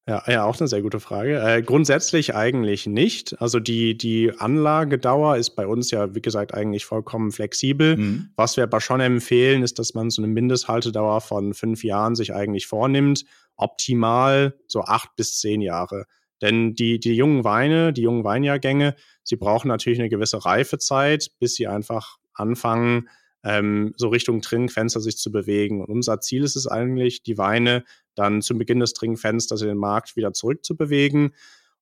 [0.06, 1.40] Ja, ja, auch eine sehr gute Frage.
[1.40, 3.40] Äh, grundsätzlich eigentlich nicht.
[3.42, 7.96] Also die, die Anlagedauer ist bei uns ja, wie gesagt, eigentlich vollkommen flexibel.
[7.96, 8.30] Mhm.
[8.36, 12.34] Was wir aber schon empfehlen, ist, dass man so eine Mindesthaltedauer von fünf Jahren sich
[12.34, 13.24] eigentlich vornimmt.
[13.56, 16.06] Optimal so acht bis zehn Jahre.
[16.44, 21.56] Denn die, die jungen Weine, die jungen Weinjahrgänge, sie brauchen natürlich eine gewisse Reifezeit, bis
[21.56, 23.08] sie einfach anfangen,
[23.46, 25.80] ähm, so Richtung Trinkfenster sich zu bewegen.
[25.80, 29.78] Und unser Ziel ist es eigentlich, die Weine dann zu Beginn des Trinkfensters in den
[29.78, 31.34] Markt wieder zurückzubewegen.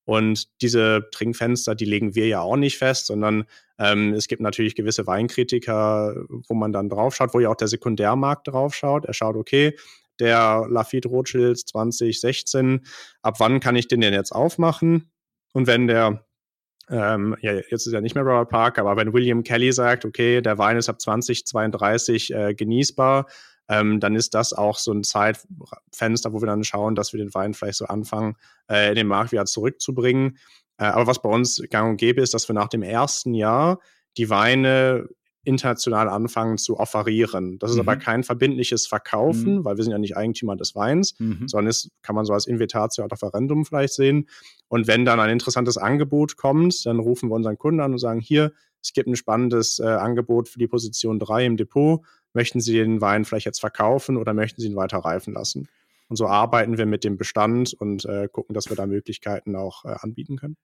[0.05, 3.45] Und diese Trinkfenster, die legen wir ja auch nicht fest, sondern
[3.79, 8.47] ähm, es gibt natürlich gewisse Weinkritiker, wo man dann draufschaut, wo ja auch der Sekundärmarkt
[8.47, 9.05] draufschaut.
[9.05, 9.75] Er schaut, okay,
[10.21, 12.85] der Lafitte Rothschild 2016,
[13.21, 15.11] ab wann kann ich den denn jetzt aufmachen?
[15.53, 16.25] Und wenn der,
[16.89, 20.41] ähm, ja, jetzt ist ja nicht mehr Robert Park, aber wenn William Kelly sagt, okay,
[20.41, 23.27] der Wein ist ab 2032 äh, genießbar,
[23.67, 27.33] ähm, dann ist das auch so ein Zeitfenster, wo wir dann schauen, dass wir den
[27.33, 28.35] Wein vielleicht so anfangen,
[28.69, 30.37] äh, in den Markt wieder zurückzubringen.
[30.77, 33.79] Äh, aber was bei uns gang und gäbe ist, dass wir nach dem ersten Jahr
[34.17, 35.07] die Weine
[35.43, 37.57] international anfangen zu offerieren.
[37.59, 37.81] Das ist mhm.
[37.81, 39.65] aber kein verbindliches Verkaufen, mhm.
[39.65, 41.47] weil wir sind ja nicht Eigentümer des Weins, mhm.
[41.47, 44.27] sondern es kann man so als Invitatio ad offerendum vielleicht sehen.
[44.67, 48.19] Und wenn dann ein interessantes Angebot kommt, dann rufen wir unseren Kunden an und sagen,
[48.19, 52.01] hier, es gibt ein spannendes äh, Angebot für die Position 3 im Depot.
[52.33, 55.67] möchten Sie den Wein vielleicht jetzt verkaufen oder möchten Sie ihn weiter reifen lassen?
[56.07, 59.85] Und so arbeiten wir mit dem Bestand und äh, gucken, dass wir da Möglichkeiten auch
[59.85, 60.57] äh, anbieten können.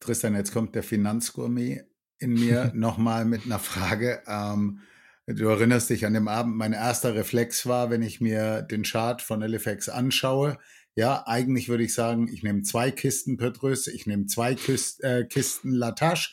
[0.00, 1.84] Tristan, jetzt kommt der Finanzgourmet
[2.18, 4.22] in mir nochmal mit einer Frage.
[4.26, 4.80] Ähm,
[5.26, 9.22] du erinnerst dich an dem Abend, mein erster Reflex war, wenn ich mir den Chart
[9.22, 10.58] von Halifax anschaue.
[10.94, 15.24] Ja, eigentlich würde ich sagen, ich nehme zwei Kisten Petrus, ich nehme zwei Kist, äh,
[15.24, 16.30] Kisten Latache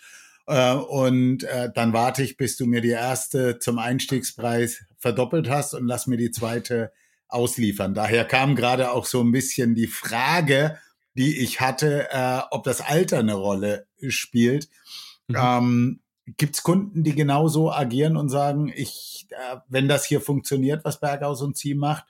[0.48, 5.74] äh, und äh, dann warte ich, bis du mir die erste zum Einstiegspreis verdoppelt hast
[5.74, 6.92] und lass mir die zweite
[7.28, 7.94] ausliefern.
[7.94, 10.78] Daher kam gerade auch so ein bisschen die Frage,
[11.16, 14.70] die ich hatte, äh, ob das Alter eine Rolle spielt.
[15.28, 15.36] Mhm.
[15.38, 16.00] Ähm,
[16.38, 21.02] Gibt es Kunden, die genauso agieren und sagen, ich, äh, wenn das hier funktioniert, was
[21.02, 22.06] Berghaus und Sie macht,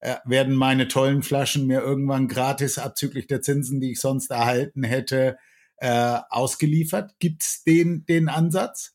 [0.00, 4.82] äh, werden meine tollen Flaschen mir irgendwann gratis abzüglich der Zinsen, die ich sonst erhalten
[4.82, 5.38] hätte,
[5.78, 7.14] äh, ausgeliefert?
[7.18, 8.93] Gibt es den, den Ansatz?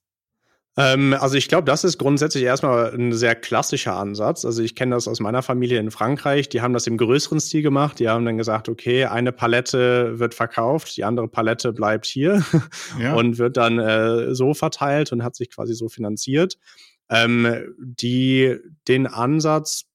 [0.80, 4.46] Ähm, also ich glaube, das ist grundsätzlich erstmal ein sehr klassischer Ansatz.
[4.46, 6.48] Also ich kenne das aus meiner Familie in Frankreich.
[6.48, 8.00] Die haben das im größeren Stil gemacht.
[8.00, 12.46] Die haben dann gesagt, okay, eine Palette wird verkauft, die andere Palette bleibt hier
[13.00, 13.14] ja.
[13.14, 16.58] und wird dann äh, so verteilt und hat sich quasi so finanziert.
[17.10, 18.56] Ähm, die,
[18.88, 19.86] den Ansatz,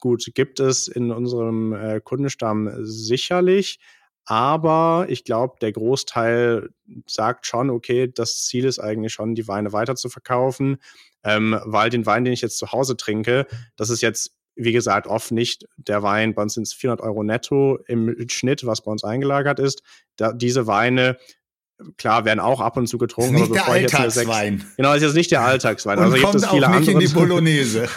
[0.00, 3.78] gut, gibt es in unserem äh, Kundenstamm sicherlich.
[4.24, 6.70] Aber ich glaube, der Großteil
[7.06, 10.78] sagt schon, okay, das Ziel ist eigentlich schon, die Weine weiter zu verkaufen,
[11.24, 15.06] ähm, weil den Wein, den ich jetzt zu Hause trinke, das ist jetzt, wie gesagt,
[15.06, 18.92] oft nicht der Wein, bei uns sind es 400 Euro netto im Schnitt, was bei
[18.92, 19.82] uns eingelagert ist.
[20.16, 21.16] Da, diese Weine
[21.96, 23.34] klar, werden auch ab und zu getrunken.
[23.34, 24.58] Ist nicht der Alltagswein.
[24.58, 25.98] Sechs, genau, ist jetzt nicht der Alltagswein.
[25.98, 27.02] Und also kommt gibt es viele auch nicht andere.
[27.02, 27.88] in die Bolognese.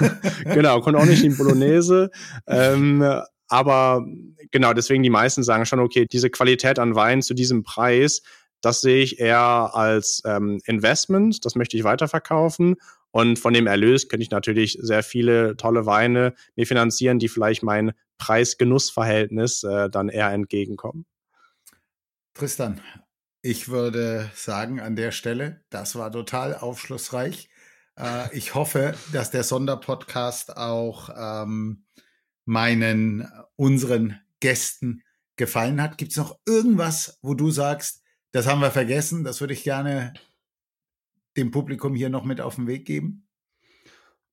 [0.46, 2.10] genau, kommt auch nicht in die Bolognese.
[2.48, 3.04] ähm,
[3.48, 4.06] aber
[4.52, 8.22] genau, deswegen die meisten sagen schon, okay, diese Qualität an Wein zu diesem Preis,
[8.62, 9.40] das sehe ich eher
[9.76, 12.76] als ähm, Investment, das möchte ich weiterverkaufen.
[13.12, 17.64] Und von dem Erlös könnte ich natürlich sehr viele tolle Weine mir finanzieren, die vielleicht
[17.64, 21.06] mein Preis-Genuss-Verhältnis äh, dann eher entgegenkommen.
[22.34, 22.82] Tristan,
[23.42, 27.48] ich würde sagen an der Stelle, das war total aufschlussreich.
[27.98, 31.85] Äh, ich hoffe, dass der Sonderpodcast auch ähm,
[32.46, 35.04] meinen, unseren Gästen
[35.36, 35.98] gefallen hat.
[35.98, 40.14] Gibt es noch irgendwas, wo du sagst, das haben wir vergessen, das würde ich gerne
[41.38, 43.28] dem Publikum hier noch mit auf den Weg geben?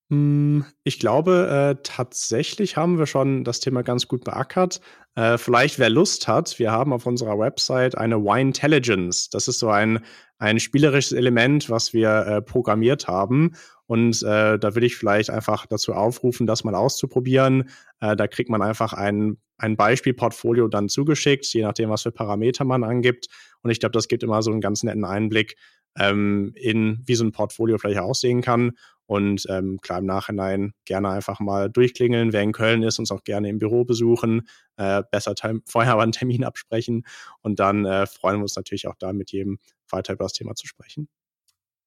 [0.09, 4.81] Hm, ich glaube, äh, tatsächlich haben wir schon das Thema ganz gut beackert.
[5.15, 9.29] Äh, vielleicht, wer Lust hat, wir haben auf unserer Website eine Wine Intelligence.
[9.29, 10.03] Das ist so ein,
[10.37, 13.55] ein spielerisches Element, was wir äh, programmiert haben.
[13.85, 17.69] Und äh, da will ich vielleicht einfach dazu aufrufen, das mal auszuprobieren.
[17.99, 22.63] Äh, da kriegt man einfach ein, ein Beispielportfolio dann zugeschickt, je nachdem, was für Parameter
[22.63, 23.27] man angibt.
[23.61, 25.57] Und ich glaube, das gibt immer so einen ganz netten Einblick
[25.97, 28.71] ähm, in, wie so ein Portfolio vielleicht aussehen kann.
[29.05, 32.31] Und ähm, klar, im Nachhinein gerne einfach mal durchklingeln.
[32.31, 34.47] Wer in Köln ist, uns auch gerne im Büro besuchen.
[34.77, 37.05] Äh, besser vorher aber einen Termin absprechen.
[37.41, 40.55] Und dann äh, freuen wir uns natürlich auch da mit jedem weiter über das Thema
[40.55, 41.09] zu sprechen.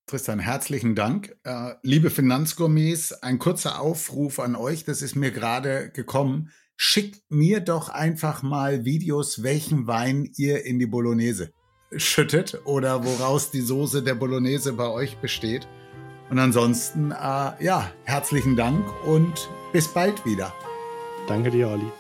[0.09, 1.37] Tristan, herzlichen Dank.
[1.43, 6.53] Äh, liebe Finanzgourmets, ein kurzer Aufruf an euch, das ist mir gerade gekommen.
[6.77, 11.53] Schickt mir doch einfach mal Videos, welchen Wein ihr in die Bolognese
[11.97, 15.67] schüttet oder woraus die Soße der Bolognese bei euch besteht.
[16.31, 20.55] Und ansonsten, äh, ja, herzlichen Dank und bis bald wieder.
[21.27, 21.91] Danke dir, Olli.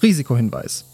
[0.00, 0.93] Risikohinweis.